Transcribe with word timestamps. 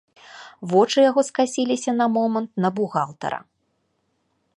Вочы 0.69 1.03
яго 1.09 1.21
скасіліся 1.29 1.91
на 1.99 2.07
момант 2.15 2.49
на 2.65 2.69
бухгалтара. 2.79 3.39